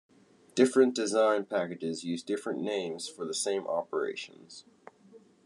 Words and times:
Different 0.55 0.95
design 0.95 1.45
packages 1.45 2.03
use 2.03 2.23
different 2.23 2.59
names 2.59 3.07
for 3.07 3.23
the 3.23 3.35
same 3.35 3.67
operations. 3.67 4.65